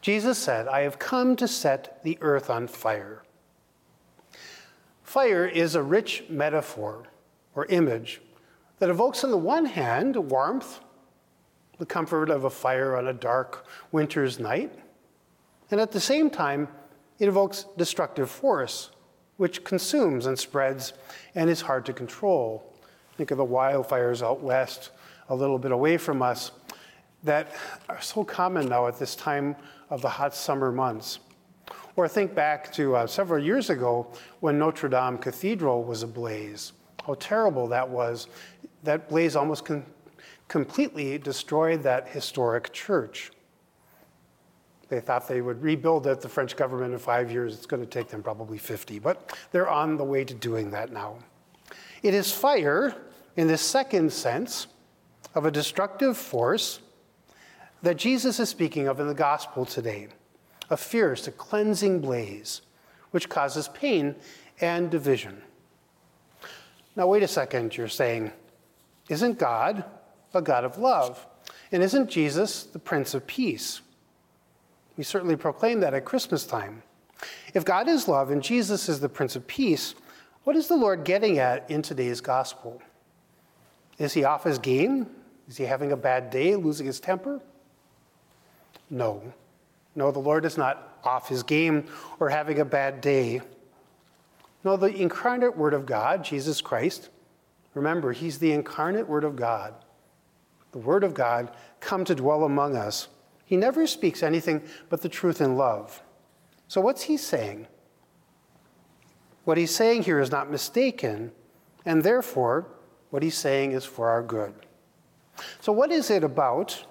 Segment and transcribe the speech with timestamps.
[0.00, 3.22] Jesus said, I have come to set the earth on fire.
[5.02, 7.04] Fire is a rich metaphor
[7.54, 8.20] or image
[8.78, 10.80] that evokes, on the one hand, warmth,
[11.78, 14.74] the comfort of a fire on a dark winter's night,
[15.70, 16.68] and at the same time,
[17.18, 18.90] it evokes destructive force,
[19.36, 20.92] which consumes and spreads
[21.34, 22.72] and is hard to control.
[23.16, 24.90] Think of the wildfires out west,
[25.28, 26.52] a little bit away from us,
[27.24, 27.52] that
[27.88, 29.56] are so common now at this time
[29.90, 31.20] of the hot summer months.
[31.96, 34.06] Or think back to uh, several years ago
[34.40, 36.72] when Notre Dame Cathedral was ablaze.
[37.06, 38.28] How terrible that was.
[38.82, 39.84] That blaze almost con-
[40.48, 43.32] completely destroyed that historic church.
[44.88, 47.54] They thought they would rebuild it, the French government, in five years.
[47.54, 50.92] It's going to take them probably 50, but they're on the way to doing that
[50.92, 51.16] now.
[52.02, 52.94] It is fire,
[53.36, 54.68] in the second sense,
[55.34, 56.80] of a destructive force
[57.82, 60.08] that Jesus is speaking of in the gospel today
[60.68, 62.62] a fierce, a cleansing blaze,
[63.12, 64.16] which causes pain
[64.60, 65.40] and division.
[66.96, 68.32] Now, wait a second, you're saying,
[69.08, 69.84] isn't God
[70.34, 71.24] a God of love?
[71.70, 73.80] And isn't Jesus the Prince of Peace?
[74.96, 76.82] We certainly proclaim that at Christmas time.
[77.54, 79.94] If God is love and Jesus is the Prince of Peace,
[80.44, 82.80] what is the Lord getting at in today's gospel?
[83.98, 85.06] Is he off his game?
[85.48, 87.40] Is he having a bad day, losing his temper?
[88.90, 89.22] No.
[89.94, 91.86] No, the Lord is not off his game
[92.20, 93.40] or having a bad day.
[94.64, 97.08] No, the incarnate Word of God, Jesus Christ,
[97.74, 99.74] remember, he's the incarnate Word of God.
[100.72, 103.08] The Word of God come to dwell among us.
[103.44, 106.02] He never speaks anything but the truth in love.
[106.68, 107.68] So, what's he saying?
[109.44, 111.30] What he's saying here is not mistaken,
[111.84, 112.66] and therefore,
[113.10, 114.52] what he's saying is for our good.
[115.60, 116.84] So, what is it about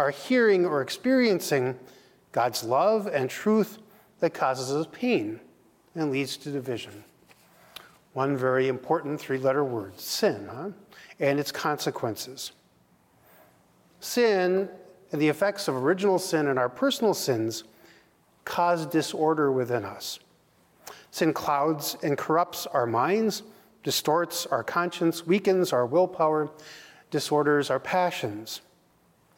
[0.00, 1.78] our hearing or experiencing
[2.32, 3.78] God's love and truth
[4.20, 5.38] that causes us pain
[5.94, 7.04] and leads to division?
[8.14, 10.70] One very important three letter word sin, huh?
[11.20, 12.52] and its consequences.
[14.00, 14.68] Sin
[15.12, 17.64] and the effects of original sin and our personal sins
[18.44, 20.18] cause disorder within us.
[21.10, 23.42] Sin clouds and corrupts our minds,
[23.82, 26.50] distorts our conscience, weakens our willpower,
[27.10, 28.62] disorders our passions.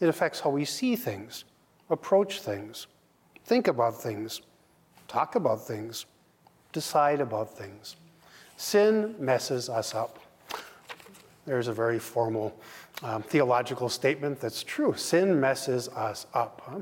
[0.03, 1.45] It affects how we see things,
[1.89, 2.89] approach things,
[3.45, 4.43] think about things,
[5.07, 6.07] talk about things,
[6.73, 7.95] decide about things.
[8.57, 10.19] Sin messes us up.
[11.47, 12.53] There's a very formal
[13.05, 14.93] um, theological statement that's true.
[14.97, 16.63] Sin messes us up.
[16.67, 16.81] Huh?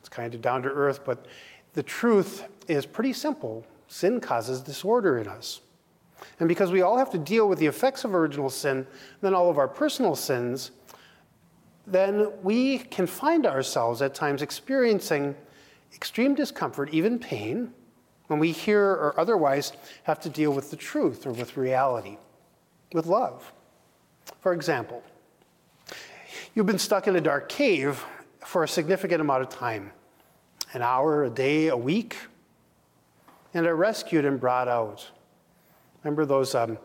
[0.00, 1.26] It's kind of down to earth, but
[1.74, 3.66] the truth is pretty simple.
[3.88, 5.60] Sin causes disorder in us.
[6.40, 8.86] And because we all have to deal with the effects of original sin,
[9.20, 10.70] then all of our personal sins,
[11.86, 15.34] then we can find ourselves at times experiencing
[15.94, 17.72] extreme discomfort, even pain,
[18.26, 22.18] when we hear or otherwise have to deal with the truth or with reality,
[22.92, 23.52] with love.
[24.40, 25.02] For example,
[26.54, 28.04] you've been stuck in a dark cave
[28.44, 29.92] for a significant amount of time
[30.72, 32.16] an hour, a day, a week,
[33.54, 35.08] and are rescued and brought out.
[36.02, 36.76] Remember those um,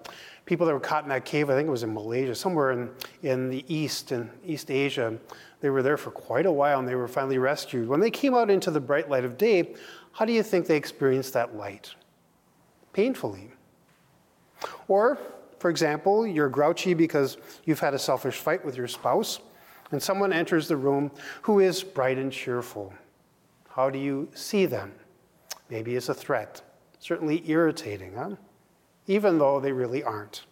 [0.46, 1.50] people that were caught in that cave?
[1.50, 2.90] I think it was in Malaysia, somewhere in,
[3.24, 5.18] in the East, in East Asia.
[5.62, 7.88] They were there for quite a while and they were finally rescued.
[7.88, 9.76] When they came out into the bright light of day,
[10.12, 11.94] how do you think they experienced that light?
[12.94, 13.52] Painfully.
[14.88, 15.18] Or,
[15.60, 19.40] for example, you're grouchy because you've had a selfish fight with your spouse,
[19.92, 22.94] and someone enters the room who is bright and cheerful.
[23.70, 24.94] How do you see them?
[25.70, 26.62] Maybe as a threat,
[27.00, 28.36] certainly irritating, huh?
[29.12, 30.46] Even though they really aren't.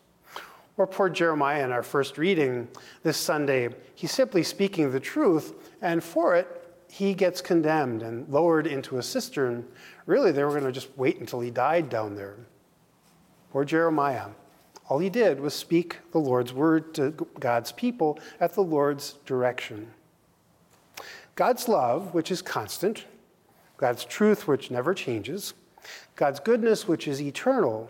[0.76, 2.68] Or poor Jeremiah in our first reading
[3.04, 6.48] this Sunday, he's simply speaking the truth, and for it,
[6.90, 9.66] he gets condemned and lowered into a cistern.
[10.06, 12.36] Really, they were going to just wait until he died down there.
[13.52, 14.28] Poor Jeremiah.
[14.90, 19.88] All he did was speak the Lord's word to God's people at the Lord's direction.
[21.36, 23.06] God's love, which is constant,
[23.78, 25.54] God's truth, which never changes,
[26.18, 27.90] God's goodness, which is eternal,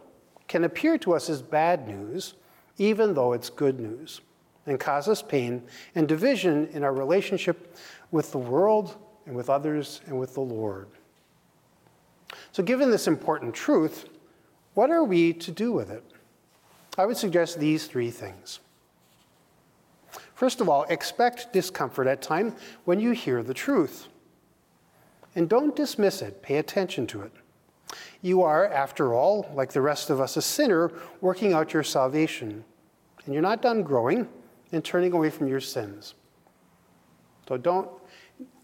[0.49, 2.33] can appear to us as bad news,
[2.77, 4.19] even though it's good news,
[4.65, 5.63] and cause us pain
[5.95, 7.77] and division in our relationship
[8.11, 10.87] with the world and with others and with the Lord.
[12.51, 14.09] So, given this important truth,
[14.73, 16.03] what are we to do with it?
[16.97, 18.59] I would suggest these three things.
[20.33, 22.53] First of all, expect discomfort at times
[22.85, 24.07] when you hear the truth.
[25.35, 27.31] And don't dismiss it, pay attention to it.
[28.21, 32.63] You are, after all, like the rest of us, a sinner working out your salvation.
[33.25, 34.27] And you're not done growing
[34.71, 36.15] and turning away from your sins.
[37.47, 37.89] So don't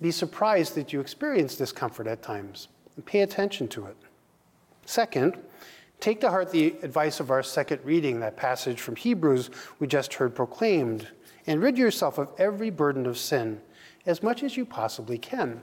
[0.02, 3.98] be surprised that you experience discomfort at times and pay attention to it.
[4.86, 5.38] Second,
[6.00, 9.50] take to heart the advice of our second reading, that passage from Hebrews
[9.80, 11.08] we just heard proclaimed,
[11.48, 13.62] and rid yourself of every burden of sin
[14.06, 15.62] as much as you possibly can,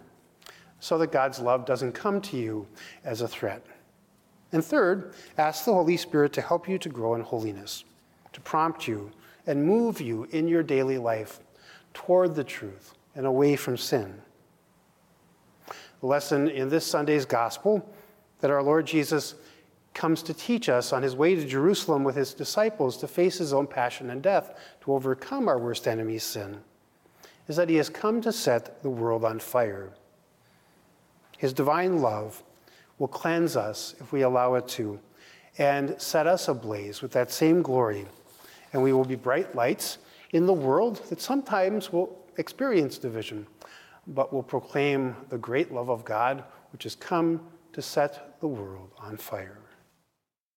[0.81, 2.67] so that God's love doesn't come to you
[3.05, 3.65] as a threat.
[4.53, 7.85] And third, ask the Holy Spirit to help you to grow in holiness,
[8.33, 9.11] to prompt you
[9.47, 11.41] and move you in your daily life
[11.95, 14.21] toward the truth and away from sin.
[16.01, 17.89] The lesson in this Sunday's gospel
[18.41, 19.35] that our Lord Jesus
[19.95, 23.53] comes to teach us on his way to Jerusalem with his disciples to face his
[23.53, 26.59] own passion and death to overcome our worst enemy's sin
[27.49, 29.91] is that he has come to set the world on fire.
[31.39, 32.43] His divine love
[33.03, 34.97] will cleanse us if we allow it to
[35.59, 38.07] and set us ablaze with that same glory.
[38.73, 39.99] And we will be bright lights
[40.31, 43.45] in the world that sometimes will experience division,
[44.07, 47.41] but will proclaim the great love of God which has come
[47.73, 49.59] to set the world on fire.